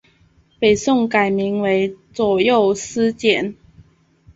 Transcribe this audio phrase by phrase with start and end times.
[0.57, 3.55] 北宋改名为左右司谏。